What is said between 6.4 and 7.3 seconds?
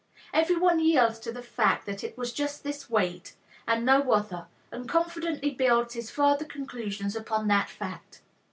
conclusions